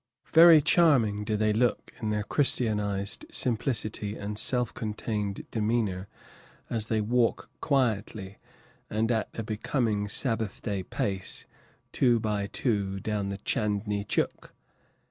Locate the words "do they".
1.23-1.53